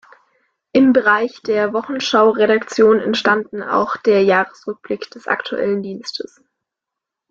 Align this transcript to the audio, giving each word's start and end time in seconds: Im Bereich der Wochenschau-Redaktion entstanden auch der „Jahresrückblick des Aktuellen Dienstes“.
Im 0.71 0.93
Bereich 0.93 1.43
der 1.43 1.73
Wochenschau-Redaktion 1.73 2.99
entstanden 2.99 3.61
auch 3.61 3.97
der 3.97 4.23
„Jahresrückblick 4.23 5.11
des 5.11 5.27
Aktuellen 5.27 5.83
Dienstes“. 5.83 6.41